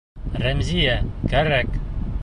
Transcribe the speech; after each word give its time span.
Рәмзиә, 0.43 0.97
кәрәк... 1.35 1.81